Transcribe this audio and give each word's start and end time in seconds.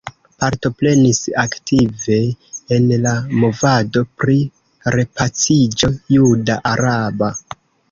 Partoprenis 0.43 1.19
aktive 1.41 2.15
en 2.77 2.87
la 3.03 3.13
movado 3.45 4.03
pri 4.25 4.39
repaciĝo 4.99 5.93
juda-araba. 6.17 7.33